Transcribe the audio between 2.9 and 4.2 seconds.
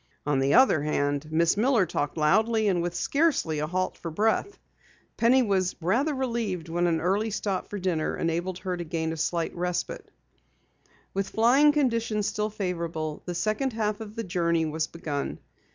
scarcely a halt for